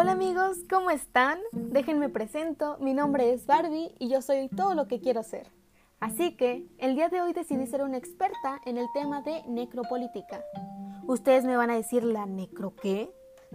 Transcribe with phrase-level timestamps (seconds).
[0.00, 1.40] Hola amigos, ¿cómo están?
[1.50, 5.48] Déjenme presento, mi nombre es Barbie y yo soy todo lo que quiero ser.
[5.98, 10.44] Así que, el día de hoy decidí ser una experta en el tema de necropolítica.
[11.08, 13.12] Ustedes me van a decir, ¿la necro qué?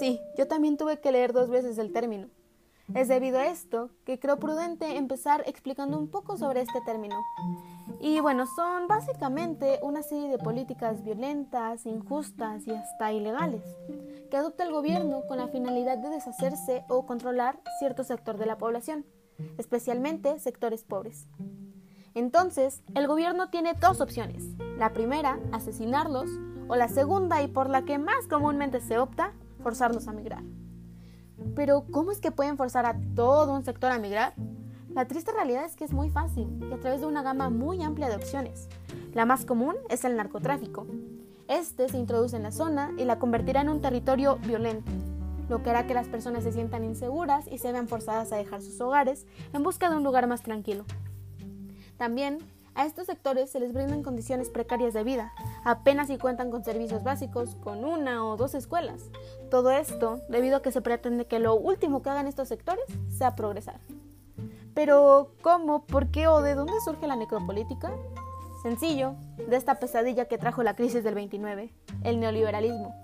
[0.00, 2.26] Sí, yo también tuve que leer dos veces el término.
[2.92, 7.16] Es debido a esto que creo prudente empezar explicando un poco sobre este término.
[8.00, 13.62] Y bueno, son básicamente una serie de políticas violentas, injustas y hasta ilegales
[14.30, 18.58] que adopta el gobierno con la finalidad de deshacerse o controlar cierto sector de la
[18.58, 19.06] población,
[19.58, 21.28] especialmente sectores pobres.
[22.14, 24.44] Entonces, el gobierno tiene dos opciones.
[24.76, 26.30] La primera, asesinarlos,
[26.68, 29.32] o la segunda, y por la que más comúnmente se opta,
[29.62, 30.42] forzarlos a migrar.
[31.54, 34.34] Pero, ¿cómo es que pueden forzar a todo un sector a migrar?
[34.94, 37.82] La triste realidad es que es muy fácil y a través de una gama muy
[37.82, 38.68] amplia de opciones.
[39.12, 40.86] La más común es el narcotráfico.
[41.48, 44.90] Este se introduce en la zona y la convertirá en un territorio violento,
[45.48, 48.62] lo que hará que las personas se sientan inseguras y se vean forzadas a dejar
[48.62, 50.84] sus hogares en busca de un lugar más tranquilo.
[51.98, 52.38] También
[52.74, 55.32] a estos sectores se les brindan condiciones precarias de vida,
[55.64, 59.10] apenas si cuentan con servicios básicos, con una o dos escuelas.
[59.50, 63.34] Todo esto debido a que se pretende que lo último que hagan estos sectores sea
[63.34, 63.80] progresar.
[64.74, 67.92] Pero, ¿cómo, por qué o de dónde surge la necropolítica?
[68.62, 72.94] Sencillo, de esta pesadilla que trajo la crisis del 29, el neoliberalismo.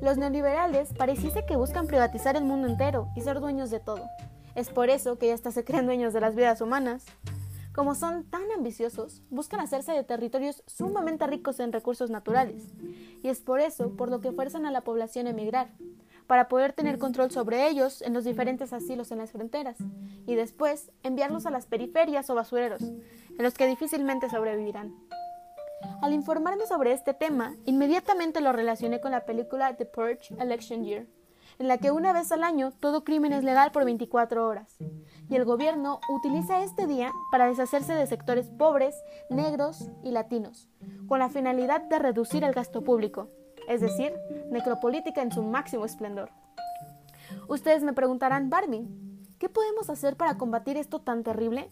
[0.00, 4.02] Los neoliberales pareciese que buscan privatizar el mundo entero y ser dueños de todo.
[4.54, 7.04] Es por eso que ya hasta se creen dueños de las vidas humanas.
[7.74, 12.62] Como son tan ambiciosos, buscan hacerse de territorios sumamente ricos en recursos naturales,
[13.20, 15.72] y es por eso por lo que fuerzan a la población a emigrar,
[16.28, 19.76] para poder tener control sobre ellos en los diferentes asilos en las fronteras,
[20.24, 24.94] y después enviarlos a las periferias o basureros, en los que difícilmente sobrevivirán.
[26.00, 31.06] Al informarme sobre este tema, inmediatamente lo relacioné con la película The Purge Election Year,
[31.58, 34.76] en la que una vez al año todo crimen es legal por 24 horas,
[35.28, 38.94] y el gobierno utiliza este día para deshacerse de sectores pobres,
[39.30, 40.68] negros y latinos,
[41.08, 43.28] con la finalidad de reducir el gasto público,
[43.68, 44.12] es decir,
[44.50, 46.30] necropolítica en su máximo esplendor.
[47.48, 48.86] Ustedes me preguntarán, Barbie,
[49.38, 51.70] ¿qué podemos hacer para combatir esto tan terrible?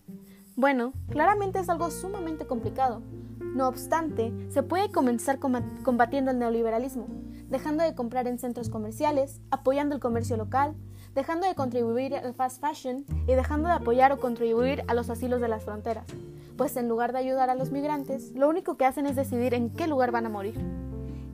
[0.56, 3.03] Bueno, claramente es algo sumamente complicado.
[3.41, 7.06] No obstante, se puede comenzar combatiendo el neoliberalismo,
[7.52, 10.74] dejando de comprar en centros comerciales, apoyando el comercio local,
[11.14, 15.42] dejando de contribuir al fast fashion y dejando de apoyar o contribuir a los asilos
[15.42, 16.06] de las fronteras,
[16.56, 19.68] pues en lugar de ayudar a los migrantes, lo único que hacen es decidir en
[19.68, 20.58] qué lugar van a morir.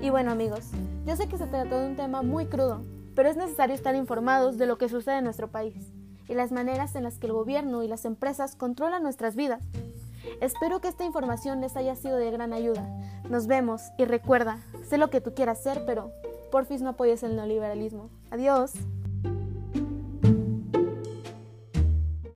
[0.01, 0.71] Y bueno amigos,
[1.07, 2.83] yo sé que se trató de un tema muy crudo,
[3.15, 5.93] pero es necesario estar informados de lo que sucede en nuestro país
[6.29, 9.63] y las maneras en las que el gobierno y las empresas controlan nuestras vidas.
[10.41, 12.87] Espero que esta información les haya sido de gran ayuda.
[13.29, 14.59] Nos vemos y recuerda,
[14.89, 16.13] sé lo que tú quieras hacer, pero
[16.51, 18.11] porfis no apoyes el neoliberalismo.
[18.31, 18.73] Adiós.